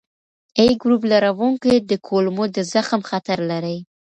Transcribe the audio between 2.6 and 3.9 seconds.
زخم خطر لري.